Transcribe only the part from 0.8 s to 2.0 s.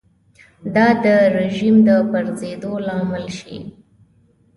د رژیم د